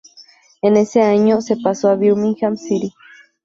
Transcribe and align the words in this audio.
En 0.63 0.77
ese 0.77 1.03
año 1.03 1.41
se 1.41 1.57
pasó 1.57 1.87
a 1.91 1.95
Birmingham 1.95 2.57
City. 2.57 2.91